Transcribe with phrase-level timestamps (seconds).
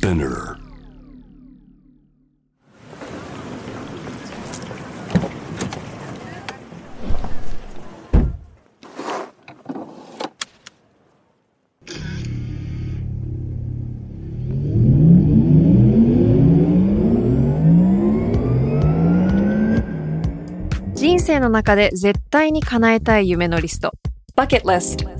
[0.00, 0.56] Spinner.
[20.94, 23.92] 人生の中で絶対に叶えたい夢のリスト
[24.34, 25.19] Bucket List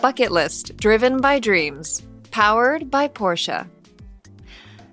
[0.00, 3.66] バケットリスト Driven by Dreams Powered by Porsche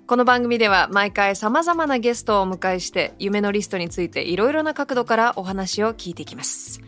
[0.06, 6.80] この番組では毎回様々なゲストをお迎えして夢のリストについていろいろな角度からお話を聞いていきます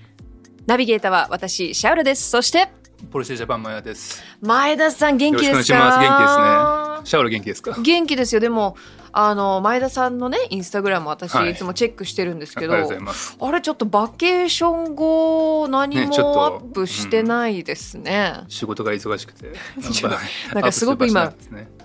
[0.67, 2.69] ナビゲーターは私シャウルですそして
[3.11, 4.23] ポルシェジャパンマヤです。
[4.43, 5.99] 前田さん元よろしくお願い気ですかします。
[5.99, 6.80] 元気ですね。
[7.05, 7.77] シャオル元気ですか？
[7.81, 8.77] 元気ですよでも
[9.13, 13.37] あの前田さんのねインスタグラム私はいいつもチェックしてるんですけど、ありがとうございます。
[13.41, 19.53] あれちょっとバケーション後何もアップしてないですね仕事が忙しくて。
[20.55, 21.33] なんかすごく今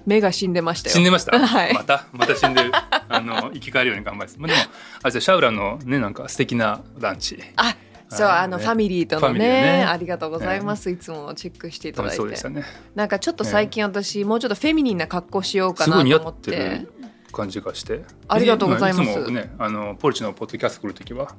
[0.06, 1.38] 目が死んでましたよ死んでました？
[1.40, 2.72] はいまたまた死んでる。
[3.08, 4.40] あの生き返るように頑張ります。
[4.40, 4.60] まあでも
[5.04, 7.42] あれシャウラのねなんか素敵なランチ。
[7.56, 7.76] あ
[8.16, 9.86] そうあねあのファミリーとのねね。
[9.88, 12.42] ありがとうございます、いつもチェックしていただいて。
[12.42, 12.64] たね。
[12.96, 16.88] なんかちょっと最近私、もうちょっとフェミニンな格好しようかなと思っって
[17.32, 18.04] 感じがして。
[18.28, 19.14] ありがとうございます。
[19.14, 21.36] つもねあのポルチのポッドキャスト来るときは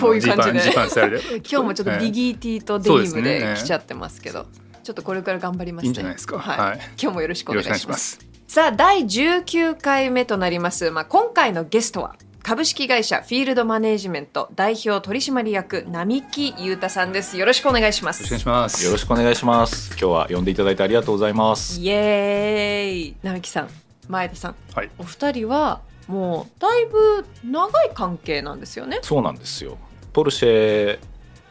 [0.00, 0.72] こういう感じで。
[1.50, 4.46] 今日もちょっとビギーティーとデニムで来ちゃってますけど。
[4.82, 5.86] ちょっとこれから頑張りますね。
[5.86, 6.38] いいんじゃないですか。
[6.38, 6.58] はい。
[6.58, 6.80] はい。
[6.96, 7.88] 今日もよろしくお願いします。
[7.88, 8.36] ます。
[8.46, 12.14] さあ第19回目となります、まあ、今回のゲストは
[12.46, 18.84] 株式会社フィールドマネージメント代表取締役並木裕太さんですよろしくお願いしますよろしくお願いします。
[18.84, 19.88] よろしくお願いします。
[19.90, 21.80] 今日は呼んでいただいてありがとうございます。
[21.80, 23.68] イエーイ並木さん
[24.06, 24.90] 前田さんはい。
[24.96, 29.76] お二人はもうだいぶ長い関係なんですよねそうなんですよ。
[30.12, 30.98] ポルシェ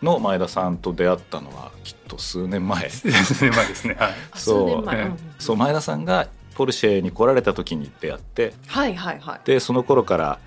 [0.01, 2.69] の前田さんと出会ったのはきっと数年前。
[2.69, 2.89] まあで
[3.75, 3.95] すね。
[3.99, 4.13] はい。
[4.31, 10.39] あそううんそう前田さんがポルシェに来られた時に出会って、はいはいはいでその頃から、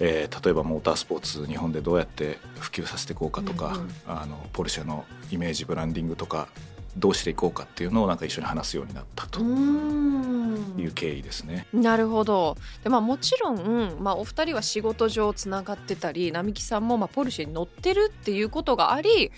[0.00, 3.90] えー例えばモータースポーツ日本でどうやって普及させていこうかとか、うんうん。
[4.06, 6.48] あのポルシェのイメージブランディングとか
[6.96, 11.66] どうしていこうかっていうのをなんか一緒に話すようになったという経緯ですね。
[11.72, 12.56] なるほど。
[12.82, 19.30] で、まあ、もちろん、まあ、お二人は仕事上つながってたり並木さんも、まあ、ポルシェに乗ってるっていうことがあり、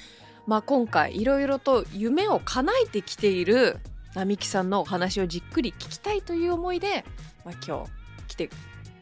[0.47, 3.79] まあ、今回いろいろと夢を叶えてきている
[4.15, 7.05] 並木さんのお話をじっくり聞きたいという思いで、
[7.45, 7.91] まあ、今日
[8.29, 8.51] 来て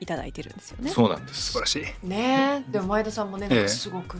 [0.01, 0.91] いただいてるんですよね。
[0.91, 2.07] そうなんです素晴らしい。
[2.07, 4.19] ねえでも前田さんもねすごく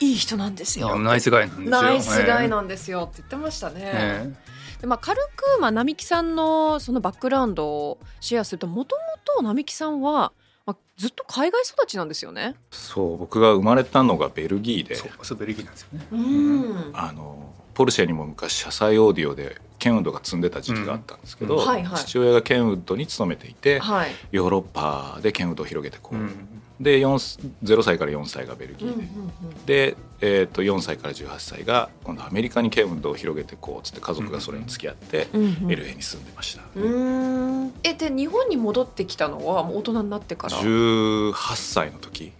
[0.00, 0.88] いい人なんですよ。
[0.88, 1.82] いやナイスガイなんですよ。
[1.82, 3.80] ナイスガイえなんですよって言ってましたね。
[3.84, 4.34] え
[4.80, 9.02] でまあ、軽く、まあ、並木さんのそのバックグラウンドをシェアするともとも
[9.36, 10.32] と並木さんは、
[10.64, 12.54] まあ、ずっと海外育ちなんですよね。
[12.70, 16.06] そう僕が生まれたのがベルギーでそうそうベルギーなんですよね。
[16.12, 21.66] うんあのポルシェにも昔車載オーディオでケンウッドが積んでた時期があったんですけど、うん。
[21.66, 21.98] はいはい。
[21.98, 24.10] 父親がケンウッドに勤めていて、はい。
[24.30, 26.46] ヨーロッパでケンウッドを広げてこう、うん。
[26.78, 35.50] で4 0歳から4歳がベルギうんうんーで、で、えー、と4歳から18歳が今度アメリカにケンウッドを広げてこうっつって家族がそれに付き合って、うんうん。
[35.66, 37.72] LA に住んでました、うーん。
[37.82, 42.32] えで日本に戻ってきたのはもう大人になってから？18歳の時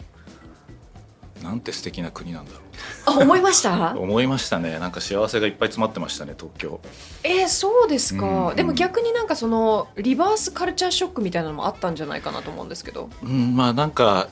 [1.42, 2.58] なんて素敵な国なんだろ
[3.06, 3.92] あ思いました？
[3.94, 4.78] う 思いましたね。
[4.78, 6.80] なんか幸せがいっぱい詰まってましたね東京。
[7.22, 13.08] えーそうですか、うんでも逆になんかそのリバースカルチャーショックみたいなのもあったんじゃないかなと思うんですけど。
[13.22, 14.28] うん、まあなんか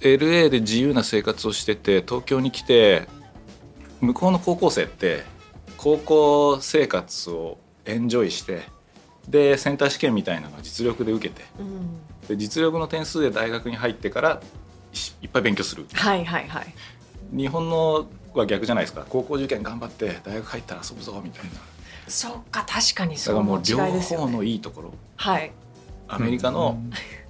[0.00, 3.08] LA で自由な生活をしてて東京に来て
[4.00, 5.22] 向こうの高校生って
[5.78, 8.62] 高校生活をエンジョイして
[9.28, 12.00] でセンター試験みたいなのを実力で受けてうん。
[12.28, 14.40] で実力の点数で大学に入ってから
[14.94, 15.86] いいっぱい勉強する。
[15.92, 16.74] はいはいはい。
[17.36, 19.04] 日本のは逆じゃないですか。
[19.08, 21.50] 高校受験頑張って大学入ったら遊ぶぞみたいな。
[22.08, 24.92] そっか確かにだかそうのらもう両方のいいところ。
[25.16, 25.52] はい
[26.08, 26.78] アメリカの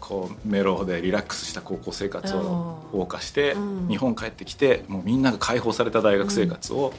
[0.01, 3.89] こうメロでリラックスした高校生活を謳歌して、うん。
[3.89, 6.93] 日本帰ってきてもうみんなが解放された大学生活を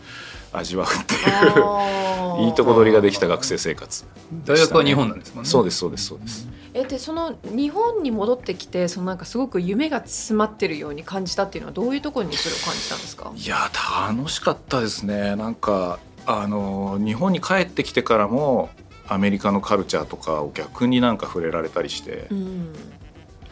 [0.54, 4.06] 味わうっていう、いいとこ取りができた学生生活、
[4.46, 5.50] 大学は日本なんですもんね。
[5.50, 6.48] そうですそうですそうです。
[6.74, 13.32] えでその日本に戻ってきてそのなんかすごく夢が詰まってるように感じたっていうのはどういうところにそれを感じたんですか？
[13.36, 13.70] いや
[14.10, 15.36] 楽しかったですね。
[15.36, 18.70] なんかあの日本に帰ってきてからも
[19.08, 22.74] アメリカのカルチャーとかを逆になんか触れられたりして、うん。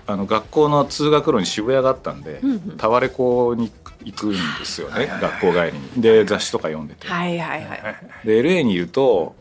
[0.05, 2.77] あの学校の通学路に渋谷があったんで、うんうん。
[2.77, 3.71] タワレコに
[4.03, 6.01] 行くんですよね学校帰りに。
[6.01, 7.07] で雑誌とか読んでて。
[7.07, 7.81] はいはいはい。
[7.81, 7.95] はい
[8.25, 9.35] で LA にいると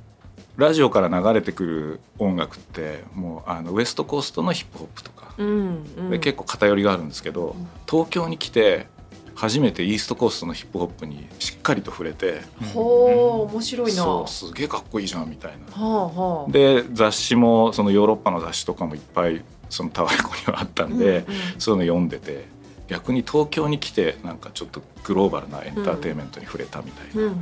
[0.56, 6.10] ラジオから流れてくる音楽ってもうあのウエストコーストのヒップホップとか、うんうん。
[6.10, 7.68] で結構偏りがあるんですけど、ん。
[7.90, 8.86] 東京に来て
[9.34, 12.40] 初めてイーストコーストのヒップホップにしっかりと触れて。
[12.74, 15.84] ほう面白いなそうすげえかっこいいじゃんみたいな。
[15.84, 21.24] はあはあで雑誌もそのヨーロッパの雑誌とかもいっぱいそのタワレコにはあったんで、うんうん
[21.58, 22.44] そういうの読んでて
[22.88, 27.38] 逆に東京に来てなんかちょっとグローバルなエンターテインメントに触れたみたいな、うんうんうん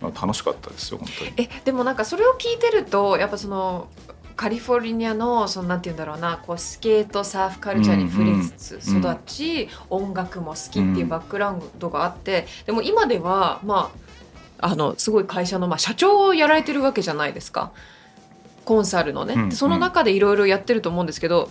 [0.00, 1.32] まあ楽しかったですよ本当に。
[1.36, 3.88] えでもなんかそれを聞いてるとやっぱその
[4.36, 13.90] カリフォルニアのそのなんて言うんだろうなこうスケートサーフカルチャーに触れつつうん育ち、音楽も好きっていうバックグラウンドがあってでも今ではま
[14.58, 17.72] ああのすごい会社の、まあ、社長をやられてるわけじゃないですか。
[18.64, 21.50] コンサルのね、うんでその中でいろいろやってると思うんですけど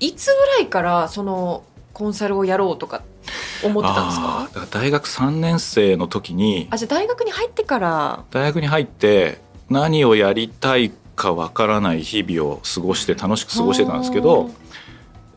[0.00, 1.62] いつぐらいからその
[1.92, 3.02] コンサルをやろうとか
[3.62, 4.48] 思ってたんですか？
[4.52, 8.24] から大学3年生の時にあじゃあ大学に入ってから。
[8.32, 9.40] 大学に入って
[9.70, 10.94] 何をやりたいか
[11.32, 14.50] わからない日々を過ごして楽しく過ごしてたんですけど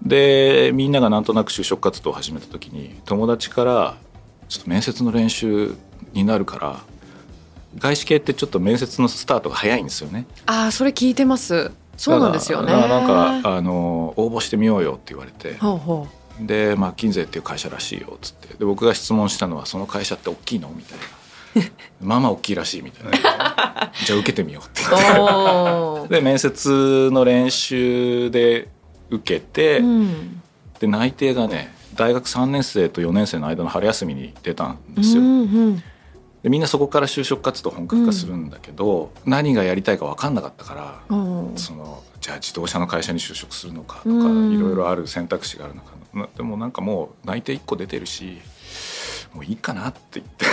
[0.01, 3.95] でみんながなんとなく就職活動を始めた時に友達から
[4.47, 5.75] 「ちょっと面接の練習
[6.13, 6.79] になるから
[7.77, 10.25] 外資系ってちょっと面接のスタートが早いんですよね。
[10.45, 16.07] ああそれ聞いてますそうなんですよねなんかあの応募してみようよって言われてほうほ
[16.39, 21.03] でマッキンゼーっていう会社らしいよっつってで僕が質問したのは「その会社って大きいの?」みたいな
[22.01, 24.83] 「まあまあ大きいらしい」みたいな「じゃあ受けてみよう」って。
[26.13, 28.69] で面接の練習で
[29.09, 30.41] 受けて、うん。
[30.79, 35.21] で内定がね大学3年生と4年生の間の春休みに出たんですよ。
[35.21, 35.83] うんうん。
[36.43, 40.73] でみんなそこから就職活動本格化するんだけど、何がやりたいか分かんなかったか
[41.09, 44.51] ら、うんそのじゃあ自動車の会社に就職するのかとか、うん。
[44.51, 48.39] いろいろある選択肢があるのかなでもなんかもう内定1個出てるし
[49.33, 50.45] もういいかなって言って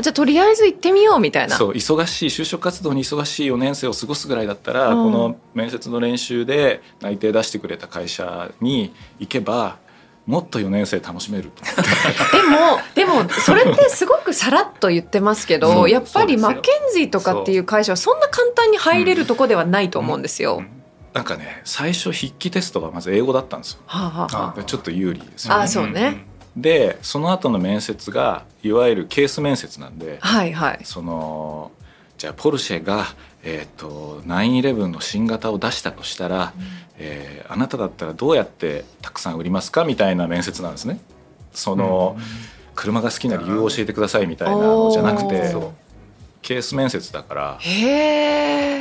[0.00, 1.56] じゃあとりあえず行ってみようみたいな。
[1.56, 5.12] そう忙しい就職活動に忙しい4年生を過ごすぐらいだったら、うん。
[5.12, 9.78] この面接の練習で内定出してくれた会社に行けば
[10.26, 11.62] もっと4年生楽しめると。
[12.94, 20.58] でもでもそれってすごくさらっと言ってますけどやっぱりマッケンジーとかっていう会社はそんな簡単に入れるとこではないと思うんですよ。
[20.58, 20.60] う。
[20.62, 20.82] ん。
[21.12, 23.80] なんかね最初筆記テストがまず英語だったんですよ。
[23.86, 25.62] はあはあちょっと有利ですよね。
[25.64, 26.26] あそうね
[26.56, 30.80] でその後の面接がいわゆるケース面接なんであはいはい。
[30.84, 31.70] その
[32.18, 33.06] じゃあポルシェが、
[33.42, 36.52] えー、と911の新型を出したとしたら、
[36.98, 39.84] えーあなただったらどうやってたくさん売りますか？
[39.84, 41.00] みたいな面接なんですね。
[41.52, 42.16] その、
[42.74, 45.54] 車が好きな理由を教えてくださいみたいなのじゃなくて
[46.40, 47.42] ケース面接だから。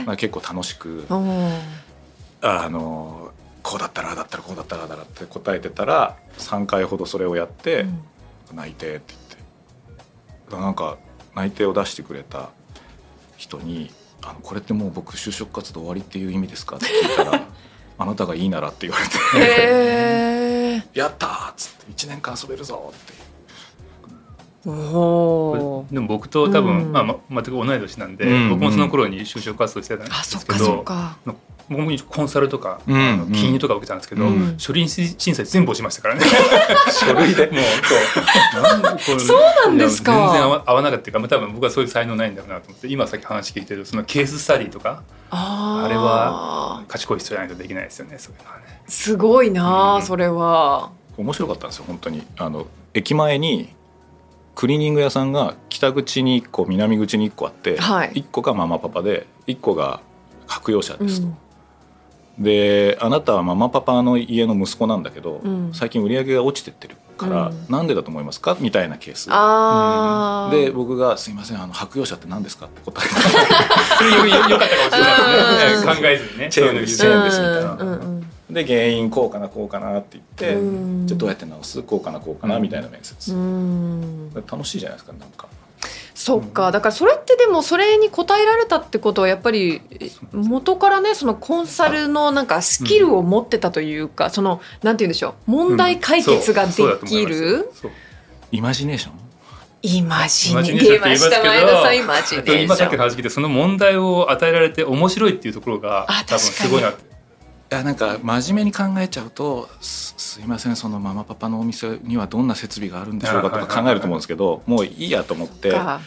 [0.06, 1.60] まあ、結構楽しくうん
[2.42, 3.21] あの
[3.64, 7.86] こうだったらああだったらこうだったらああだったらって答えてたら3回ほどそれをやって
[8.54, 9.14] 内定って
[10.50, 10.98] 言ってなんか
[11.36, 12.50] 内定を出してくれた
[13.38, 13.92] 人に
[14.24, 17.42] 「あのこれってもう僕就職活動終わりっていう意味ですか?」って聞いたら
[17.98, 20.84] 「あなたがいいなら」って言われてへえ。
[20.94, 23.22] 「やった!」っつって「1年間遊べるぞ!」って
[24.66, 25.86] おお。
[25.92, 31.18] でも僕と多分、うんまあ、ま全く同い年なんで、うん僕もその頃に就職活動してたんであそっすけど、かそっか。
[31.72, 34.56] 僕もコンサルとか、うん金融とか受けたんですけど、うん。
[34.58, 36.22] 書類審査全部落ちましたからね。
[36.92, 37.48] 書類で？
[37.52, 38.62] もうそう。
[38.62, 40.14] なんでこれそうなんですか。
[40.14, 41.02] 全然合わ合わなかった。
[41.02, 45.02] っていうか、まあ、多分僕はそういう才能ないんだろうなと思って今さっき話聞いてるそのケーススタディとか
[45.32, 48.82] あれは賢い人じゃないとできないですよねそういうのはね。
[48.88, 50.02] すごいなあ、うん。
[50.04, 50.92] それは。
[51.18, 52.24] 面白かったんですよ本当に。
[52.38, 53.74] あの駅前に
[54.56, 58.12] クリーニング屋さんが北口に1個南口に1個あって、はい。
[58.14, 60.02] 1個がママパパで1個が
[60.46, 61.28] 白洋車うですと。
[61.28, 61.38] ん。
[62.42, 65.72] であなたはママパパの家の息子なんだけど、うん。
[65.74, 67.66] 最近売り上げが落ちてってるから、うん。
[67.70, 68.58] なんでだと思いますか？
[68.60, 69.28] みたいなケース。
[69.32, 70.52] ああ。
[70.52, 73.16] で僕が「すいませんあの白洋車って何ですか?」って答えて。
[73.98, 76.50] それよよよかったかもしれないで考えずにね。
[76.50, 77.74] チェーンですチェーンですみたいな。
[77.74, 78.22] うんうん
[78.52, 81.08] で原因こうかなこうかなって言って、うん。
[81.08, 81.82] じゃあどうやって直す？
[81.84, 83.34] こうかなこうかなみたいな面接、
[84.52, 85.48] 楽しいじゃないですかなんか
[86.14, 86.72] そっか。
[86.72, 89.82] だからそれってでもそれに応えられたってことはやっぱり
[90.34, 95.52] 元からねそのコンサルのなんかスキルを持ってたというか、そのなんて言うんでしょう。
[95.52, 96.74] 問題解決がで
[97.08, 97.72] きる。
[98.52, 99.14] イマジネーション？
[99.84, 100.78] イマジネーション。
[100.78, 102.64] って言いますけど前田さんイマジネーション。
[102.64, 107.11] 今さっきの話聞いてその問題を与えられて面白いっていうところがあ多分すごいなって
[107.72, 116.02] いやなんか真面目に考えちゃうとすすいませんそのママパパのお店にはどんな設備があるんでしょうかとか考えると思うんですけどもういいやと思ってか。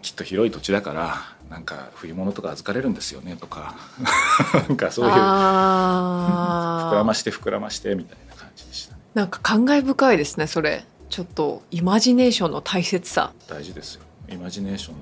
[0.00, 1.16] きっと広い土地だから
[1.50, 3.74] なんか冬物とか預かれるんですよねとか
[4.68, 9.00] なんかそういう膨らまして膨らましてみたいな感じでしたね。
[9.12, 10.86] なんか感慨深いですねそれ。
[11.10, 14.02] ちょっとイマジネーションの大切さ、大事ですよ。
[14.28, 14.94] イマジネーション。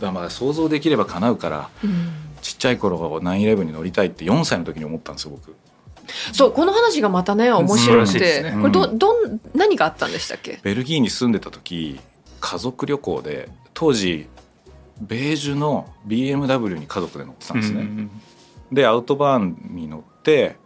[0.00, 1.70] だまあ想像できれば叶うから
[2.46, 5.54] ちっちゃい頃911に乗りたいって4歳の時に思ったんですよ僕。
[6.32, 8.52] そうこの話がまたね面白くて、しいですね。
[8.60, 10.60] これどどん何があったんでしたっけ？
[10.62, 11.98] ベルギーに住んでた時
[12.40, 14.28] 家族旅行で当時
[15.00, 18.10] ベージュの BMW に家族で乗ってたんですね、うん
[18.72, 20.56] でアウトバーンに乗って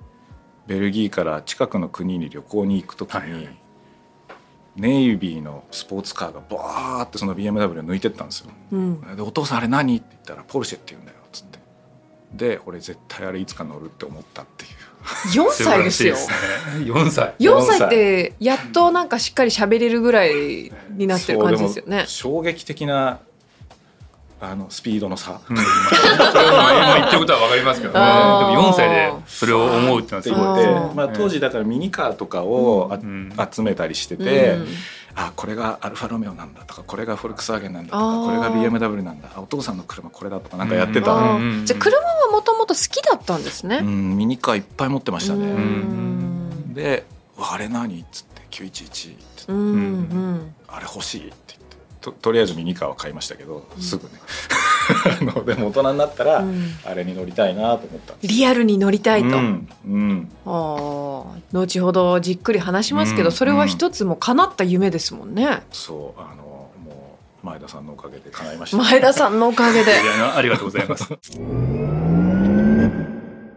[0.66, 3.58] ベルギーから近くの国に旅行に行く時に、はいはい。
[4.76, 8.50] ネイビーのスポーツカーがバーってその BMW を抜いてったんですよ。
[8.72, 9.16] うん。
[9.16, 11.18] で「お父さんあれ何?」って言ったら「ポルシェって言うんだよ」
[12.32, 14.70] で俺絶対あれいつか乗るって思ったっていう。
[15.32, 16.92] 4歳ですよ素晴らしいですね。
[16.92, 17.86] 4歳4歳。
[17.86, 22.04] ってやっとなんかしっかり喋れるぐらいになってる感じですよね。
[22.06, 23.20] 衝撃的な
[24.42, 25.40] あのスピードの差。
[25.48, 25.56] うん。
[25.56, 27.98] それは今言ってることは分かりますけどね。
[27.98, 30.62] でも4歳でそれを思うってのはって言すごい。
[30.62, 30.94] ってあー。
[30.94, 33.32] まあ、当時だからミニカーとかをあ、うん。
[33.50, 34.66] 集めたりしてて、うん
[35.14, 39.28] あこれがアルファロメオなんだとかこれがフォルクスワーゲンなんだとかこれが BMW なんだ。
[39.34, 43.80] あお父さんの車これだとかなんかやってた、ううんんじゃあ車はもともと好きだったんですね。
[43.82, 46.74] ミニカーいっぱい持ってましたうね、ん。
[46.74, 47.04] で
[47.36, 49.52] 「うわあれ何?」っつって911って。
[49.52, 51.28] うんうんあれ欲しい？
[51.28, 51.59] って言って
[52.00, 54.10] ととりあえずミニカーは買いましたけどすぐね。
[55.20, 56.74] あのでも大人になったら、うん。
[56.84, 59.28] あれに乗りたいなと思ったリアルに乗りたいと。
[59.28, 65.62] うんうん、後ほどじっくり話しますけど、うんそれは一つも叶った夢ですもんね。
[65.70, 68.76] そうあのもう前田さんのおかげで叶いました。
[68.76, 69.92] 前田さんのおかげで。
[70.34, 71.08] ありがとうございます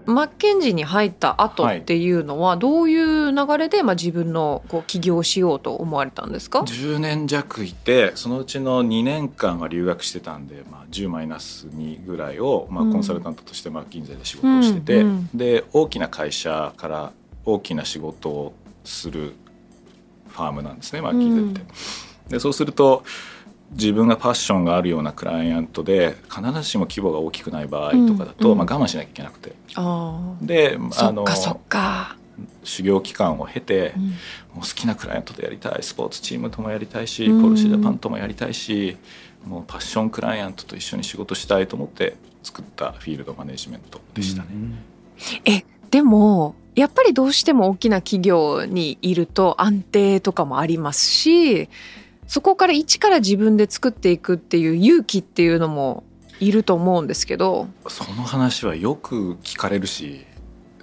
[0.06, 12.92] マッケンジーに入った後っていうのはどういう流れでまあ自分のこう起業しようと思われたんですか？10年弱いてそのうちの2年間は留学してたんで、まあ、10マイナス2ぐらいを、まあ、うん。
[12.92, 15.08] コンサルタントとしてマッキンゼで仕事をしてて、うん。
[15.08, 15.30] うん。
[15.34, 17.12] で大きな会社から
[17.46, 19.34] 大きな仕事をする
[20.30, 21.74] ファームなんですねマッキンゼって。
[22.30, 23.04] でそうすると
[23.74, 29.54] 自分がパッションがあるようなクライアントで必ずしも規模が大きくない場合とかだと、うんまあ、我慢しなきゃいけなくて。
[29.76, 32.18] あであ、のっかそっか。
[32.64, 34.04] 修行期間を経て、うん。
[34.04, 34.10] も
[34.58, 37.42] う好きなクライアントでやりたいスポーツチームともやりたいし、うん。
[37.42, 38.98] ポルシェジャパンともやりたいし
[39.46, 44.50] もうパッションクライアントと一緒に仕事したいと思って作ったフィールドマネジメントでしたね。
[45.46, 51.70] えでもやっぱりどうしても大きな企業にいると安定とかもありますし
[52.28, 56.04] そこから一から自分で作っていくっていう勇気っていうのも
[56.40, 57.68] いると思うんですけど。
[57.88, 60.26] その話はよく聞かれるし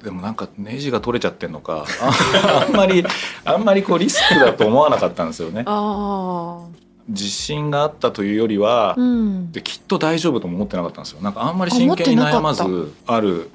[0.03, 3.05] でもなんかネジが取れちゃってんのかあ あんまり
[3.45, 5.65] あんまりこうリスクだと思わなかったんですよね。
[5.67, 6.61] あ
[7.09, 9.53] 自信があったというよりは、あうん。
[9.53, 11.21] できっと大丈夫とも思ってなかったんですよ。
[11.21, 13.51] なんかあんまり真剣に悩まずある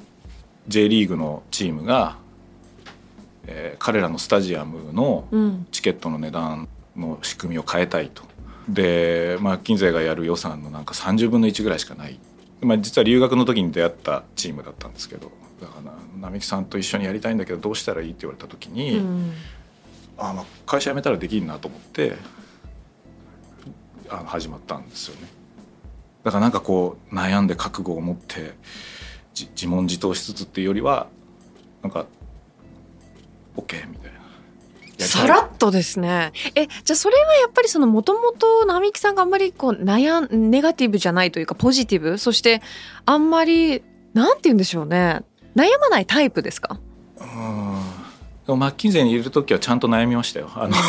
[0.67, 2.17] J リーグのチームが、
[3.47, 5.67] えー彼らのスタジアムのうん。
[5.71, 8.23] チケットの値段の仕組みを変えたいと。
[8.69, 12.19] でマッキンゼーがやる予算のなんか30分の1ぐらいしかない、
[12.61, 19.33] まあ、実は留学の時に出会ったチームだったんですけどだから並木さんと一緒にやりたいんだけどどうしたらいいって言われた時に、うん。
[20.17, 22.15] あまあ会社辞めたらできるなと思って
[24.09, 25.27] あの始まったんですよね。
[26.23, 28.53] だからなんかこう悩んで覚悟を持って
[29.33, 31.07] じ自問自答しつつっていうよりは
[31.83, 32.07] なんか
[33.55, 34.14] OK みたいな
[35.03, 36.31] さらっとですね。
[36.55, 42.61] えじゃあそれはやっぱりそのもともと並木さんがあんまりこう悩んネガティブじゃないというかポジティブそして
[43.05, 43.83] あんまり
[44.13, 45.21] なんて言うんでしょうね。
[45.55, 46.79] 悩まないタイプですか？
[47.19, 47.81] うん
[48.45, 50.51] でもマッキンゼーにいる時はちゃんと悩みましたよ。
[50.55, 50.75] あの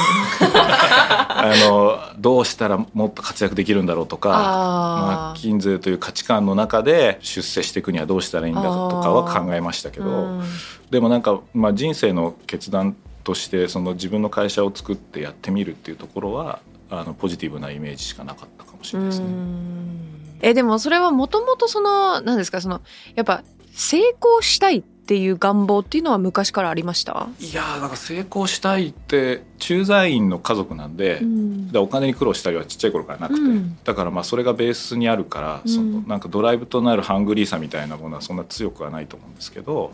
[0.60, 8.68] あのどうしたらもっと活躍できるんだろうとかマあッキンゼーという価値観の中で出世していくにはどうしたらいいんだと
[9.02, 10.10] かは考えましたけど、う
[10.40, 10.42] ん。
[10.90, 12.94] でもなんか、まあ、人生の決断
[13.26, 19.26] としてその自分の会社を作ってやってみるっていうところはあのポジティブなイメージしかなかったかもしれないですね。
[19.26, 20.38] うん。
[20.42, 22.83] えでもそれはもともとその何ですかその
[23.16, 23.42] やっぱ
[23.73, 31.71] 成功したいっっていう願望っていうのは昔からありました、いやーなんか成功したいって駐在員の家族なんで,、うん。
[31.71, 33.78] でお金に苦労したりはちっちゃい頃からなくて、うん。
[33.85, 35.73] だからまあそれがベースにあるから、うん。
[35.73, 39.92] そのなんかドライブとなるハングリーさみたいなものはそんな強くはないと思うんですけど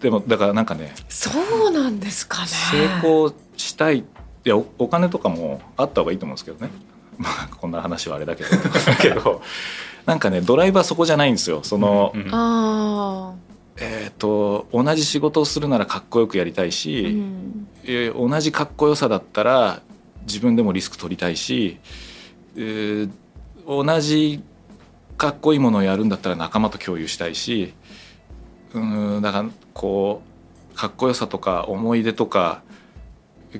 [0.00, 1.30] でもだからなんかねそ
[1.66, 2.48] うなんですかね。
[2.48, 4.04] 成功したいい
[4.44, 6.70] やおお金とかもあった方がいいと思うんですけどね。
[7.18, 8.50] まあこんな話はあれだけど。
[8.50, 9.42] だ けど
[10.06, 11.60] なんかねドライブはそこじゃないんですよ。
[11.64, 13.34] その、うんあ
[13.76, 17.68] えー、と同じ仕事をするならかっこよくやりたいあ、し、うん。
[17.84, 19.82] えー同じかっこよさだったら
[20.26, 21.78] 自分でもリスク取りたいし、
[22.56, 23.10] えー
[23.66, 24.40] 同じ
[25.18, 27.74] かっこいいものをやるんだったら仲間と共有したいし
[28.74, 30.22] うんだからこ
[30.72, 32.62] うかっこよさとか思い出とか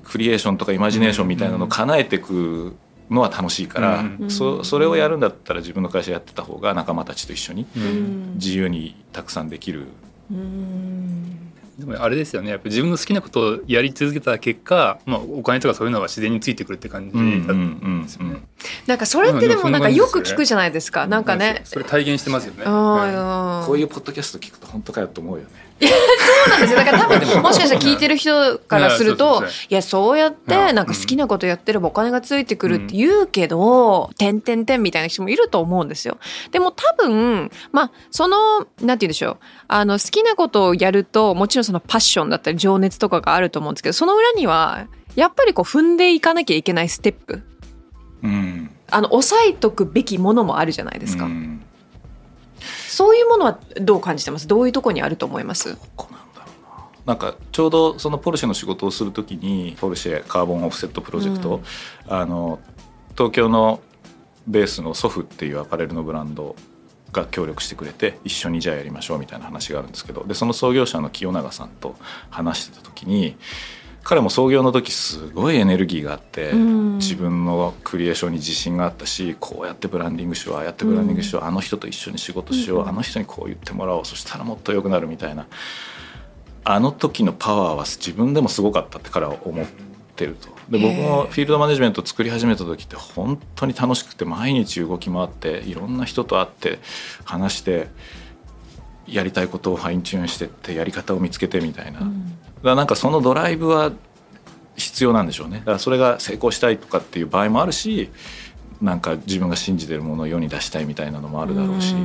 [0.04, 2.76] クリエーションとかイマジネーションみたいなのを叶えていく
[3.10, 4.30] のは楽しいから、うん。
[4.30, 7.66] そそれをやるんだったら自分の会社やってた方が仲間たちと一緒に
[8.34, 9.86] 自由にたくさんできる。
[11.78, 12.50] うんでもあれですよね。
[12.50, 18.42] やっぱ自分の好きなことをやり続けた結果、まあ、お金とかそういうのは自然についてくるって感じだったんですよね。
[18.86, 21.06] なんかそれってでもなんかよく聞くじゃないですか。
[21.06, 21.60] なんかね。
[21.64, 22.64] それ体現してますよね。
[22.64, 25.67] こういうポッドキャスト聞くと本当かよと思うよね。
[25.80, 25.86] そ
[26.46, 26.78] うなんですよ。
[26.78, 30.36] だから多分もしかしたら聞いてる人からするいと いやそうやっうん。
[30.46, 36.18] てなんか好きなことやってればお金がついてくるって言うけど「てんてんてん」みたいな人もいると思うんですよ。
[36.50, 39.36] でも多分まあそのなんて言うんでしょう。
[39.68, 47.42] あの好きなことをやるともちろんそのパッションだったり情熱とかがあると思うんですけどその裏にはやっぱりこう踏んでいかなきゃいけないステップ。
[48.22, 51.26] うん、あの押さえとくべきものもあるじゃないですか。
[51.26, 51.57] うん
[52.98, 54.48] そういうものはどう感じてます？
[54.48, 55.68] どういうところにあると思います？
[55.68, 57.14] なんだろうな。
[57.14, 61.60] なんかちょうどそのポルシェの仕事をするときにポルシェカーボンオフセットプロジェクト、
[62.08, 62.58] あの
[63.12, 63.80] 東京の
[64.48, 66.56] ベースのソフっていうアパレルのブランド
[67.12, 71.94] が協力してくれて一緒にじゃあやりましょうみたいな話があるんですけどでその創業者の清永さんと
[72.30, 73.36] 話してた時に
[74.08, 76.96] 彼も創業の時すごいエネルギーがあって、うん。
[76.96, 82.88] 自分のクリエーションに自信があったしこうやってブランディングしようああやってブランディングしよう、あの人と一緒に仕事しよう、うん。
[82.88, 85.46] あの人にこう言ってもらおうそしたらもっと良くなるみたいな。
[86.64, 89.66] あの時のパワーは自分でもすごかったって彼は思っ
[90.16, 90.48] てると。
[90.70, 96.78] で僕もフィールドマネジメントを作り始めた時って本当に楽しくて毎日動き回っていろんな人と会って
[97.24, 97.88] 話して
[99.06, 102.08] やりたいことをファインチューンしてってやり方を見つけてみたいな、だか
[102.62, 103.92] らなんかそのドライブは
[104.76, 105.58] 必要なんでしょうね。
[105.58, 108.10] だからそれが成功したいとかっていう場合もあるし
[108.80, 112.04] なんか自分が信じてるものを世に出したいみたいなのもあるだろうし、だか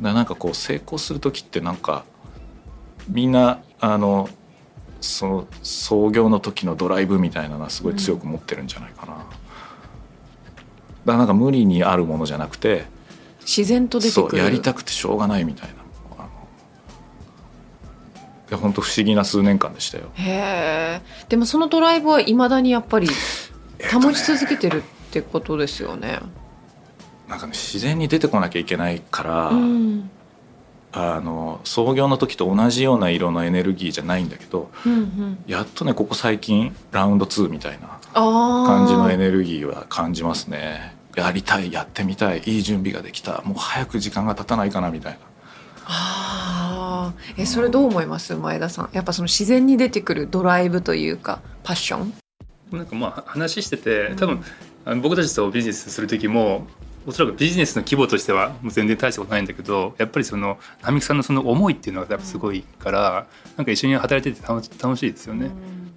[0.00, 2.04] らなんかこう成功する時ってなんか
[3.08, 4.28] みんなあの
[5.00, 9.12] その創業の時のドライブみたいなのはすごい強く持ってるんじゃないかな。
[9.12, 9.26] だか
[11.04, 12.86] らなんか無理にあるものじゃなくて
[13.42, 14.30] 自然と出てくる。
[14.30, 15.83] そうやりたくてしょうがないみたいな
[18.50, 20.10] いや本当不思議な数年間でしたよ。
[20.14, 21.02] へえ。
[21.28, 23.08] でもそのドライブはいまだにやっぱり
[23.92, 26.20] 保ち続けてるってことですよね。
[27.28, 30.10] なんかね自然に出てこなきゃいけないから、うん。
[30.96, 40.94] あの創業の時と同じような色のエネルギーじゃないんだけどうんうん、やっとねここ最近ラウンド2みたいなあ感じのエネネルギーは感じますね。
[41.16, 43.42] やりたいやってみたいいい準備ができた。
[43.44, 45.18] もう早く時間が経たないかなみたいな。
[45.86, 48.34] あーえそれどう思います？
[48.34, 48.90] 前田さん。
[48.92, 52.12] やっぱその自然に出てくるドライブというかパッション？
[52.72, 54.42] なんかまあ話してて多分、
[54.84, 56.66] あの僕たちとビジネスする時も
[57.06, 65.50] おそらくビジネスの規模としてはもう全然大したことないんだけどやっぱりその並木さんのその思いっていうのがやっぱすごいから、なんか一緒に働いてて楽しいですよね。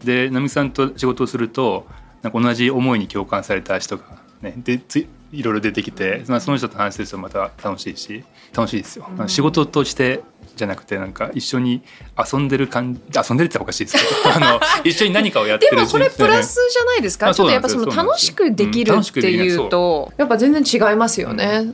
[0.04, 1.88] で並木さんと仕事をすると
[2.22, 4.04] なんか同じ思いに共感された人が、
[4.41, 8.24] ね、でついいろいろ出てきて、まあ、その人と話するとまた楽しいし
[8.56, 9.08] 楽しいですよ。
[9.18, 9.30] うん。
[9.30, 10.22] 仕事として
[10.56, 11.84] じゃなくてなんか一緒に
[12.32, 17.30] 遊んでる感じ遊んでるって言ったらおかしいですけど あの一緒に何かをやってるでもそれプラスじゃないですか？
[17.30, 21.74] あちょっとやっぱその楽しくできるうんっていうとやっぱ全然違いますよね、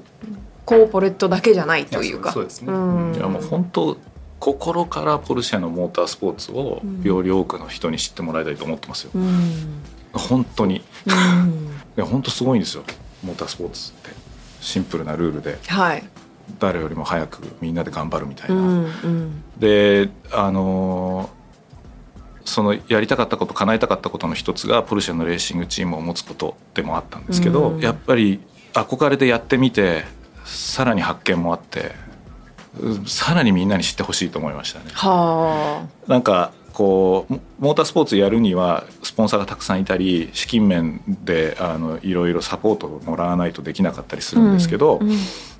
[0.65, 2.29] コーポレットだけじゃないというか。
[2.29, 2.71] いやそうそうですね。
[2.73, 3.15] ん。
[3.15, 3.97] いやもう本当
[4.39, 9.81] 心からポルシェのモータースポーツをより多くの人に知ってもらいたいと思ってますよ、うん。
[10.11, 10.77] 本当に。
[10.77, 11.69] いうん。
[11.95, 12.83] や本当すごいんですよ
[13.23, 14.11] モータースポーツって
[14.61, 16.03] シンプルなルールではい、
[16.59, 19.43] 誰よりも早くみんなで頑張るみたいうな、んうん。
[19.57, 21.43] であのー
[22.45, 27.79] そのやりたかったこと叶えたかったことの一つがポルシェのレーシングチームを持つことでもあったんですけど、うん。
[27.79, 28.41] やっぱり
[28.73, 30.03] 憧れてやってみて
[30.43, 31.91] さらに発見もあって
[32.79, 34.85] うんさらにみんなに知ってほしいと思いましたね。
[34.93, 45.17] はなんかこうモモータースポーツやるにはスポンサーがたくさんいたり資金面であのいろいろサポートをもらわないとできなかったりすあるんですけど、うんうん。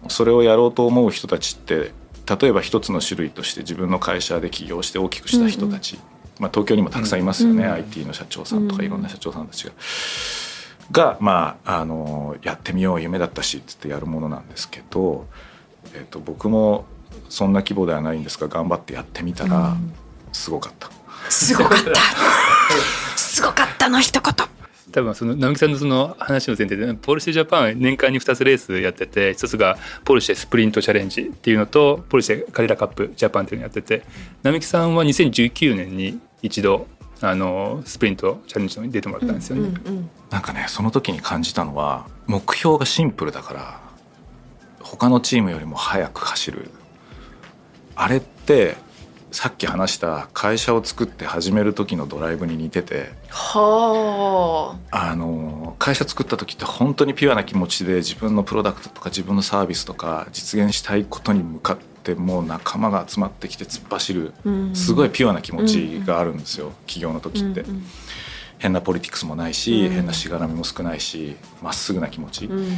[0.10, 1.91] それをやろうと思う人たちって
[2.41, 5.99] 例えば一つの種類として自分の会社で起業して大きくした人たち、
[6.39, 9.73] まあ、東京にもたくさんいますよね、うん IT の社長さんとかいろんな社長さんたちが。
[10.91, 15.28] がまああのやってみよう夢だったしっつってやるものなんですけど、
[15.95, 16.86] えっと僕も
[17.30, 19.76] そんな規模ではないんですが頑張ってやってみたら
[20.34, 20.89] すごかった。
[21.30, 23.18] すごかった。
[23.18, 24.34] すごかったの一言。
[24.94, 34.04] 多分その直樹さんのその話の前提でポルシェジャパン年間に2つレースやってて一つがポルシェスプリントチャレンジっていうのとポルシェカレラカップジャパンっていうのをやってて
[34.44, 36.86] 直樹さんは2019年に一度
[37.22, 39.74] あのスプリントチャレンジに出てもらったんですよね。
[40.30, 43.82] なんかねその時に感じたのは目標がシンプルだから
[44.82, 46.70] 他のチームよりも速く走る。
[47.96, 48.76] あれって
[49.34, 55.15] さっき話した会社を作って始める時のドライブに似ててはあ。
[55.15, 67.62] の会社作った時って本当にピュアな気持ちで自分のプロダクトとか自分のサービスとか実現したいことに向かってもう仲間が集まってきて突っ走るあすごいピュアな気持ちがあるんですよ起業の時って。
[67.62, 67.84] うんうん。
[68.60, 69.93] 変なポリティクスもないし、うん。
[69.93, 72.78] 変なしがらみも少ないしまっすぐな気持ち、うん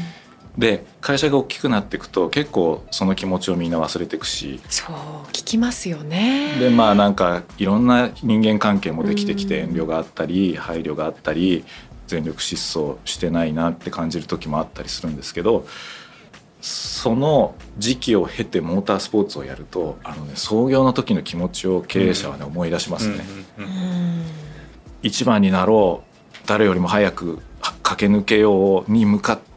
[0.58, 4.60] で会社が大きくなっていくと結構その気持ちをみんな忘れていくし。
[4.70, 4.96] そう
[5.28, 6.56] 聞きますよね。
[6.60, 9.70] でまあなんかいろんな人間関係もできてきてうん。
[9.72, 11.66] 遠慮があったり配慮があったり
[12.08, 15.68] 全力疾走してないなって感じる時もあったりするんですけど
[16.62, 23.24] その時期を経てモータースポーツをやるとあの、ね、創業の時の気持ちを経営者はね、思い出しますね。
[25.04, 27.40] 一番になろう誰よりも早く
[27.84, 29.55] 駆け抜けように向かって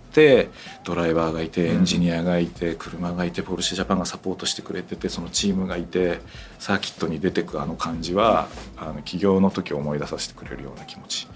[0.85, 6.21] ドライバーがいてエンジニアがいて車がいてポルシェジャパンがサポートしてくれててそのチームがいて
[6.59, 11.29] サーキットに出てくあの感じはあの起業の時を思い出させてくれるような気持ち。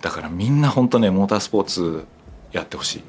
[0.00, 2.06] だからみんな本当ねモータースポーツ
[2.52, 3.04] やってほしい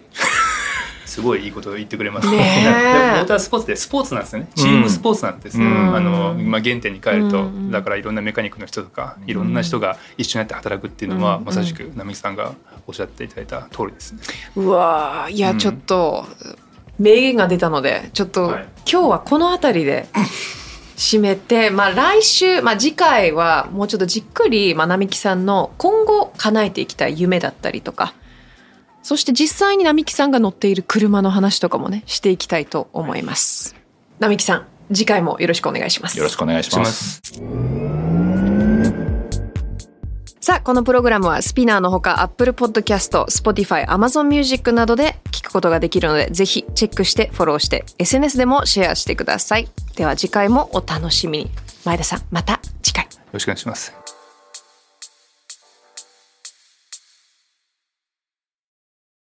[1.07, 2.27] すごいいいことを言ってくれます。
[2.29, 4.49] モータースポーツってスポーツなんですよね。
[4.55, 5.95] チームスポーツなんですよ、うん。
[5.95, 11.45] あのまあ、原点に帰ると、うんだからいろんなメカニックの人とかいろんな人が一緒になって働くっていうのは、うん。
[11.45, 12.53] まさしく並木さんが
[12.85, 14.19] おっしゃっていただいた通りですね。
[14.55, 15.57] うわーいやうん。
[15.57, 16.25] ちょっと
[16.99, 18.67] 名言が出たのでちょっとはい。
[18.89, 20.07] 今日はこの辺りで
[20.97, 28.13] 締めて、まあ、来週、まあ、次回はもうちょっとじっくり、まあ、並木さんの今後叶えていきたい夢だったりとか
[29.07, 33.73] そして実際に並木さんが乗っている車の話とかもねしていきたいと思います。
[34.19, 36.17] 並木さん次回もよろしくお願いします。
[36.17, 36.83] よろしくお願いししま。
[36.83, 37.21] す。
[40.41, 49.69] さあ、このプログラムはスピナーのほか Apple Podcast、Spotify、Amazon Music などで聞くことができるので、ぜひチェックしてフォローして、SNS でもシェアしてください。
[49.95, 51.51] では次回もお楽しみに。
[51.85, 53.05] 前田さん、また次回。
[53.05, 54.06] よろしくお願いします。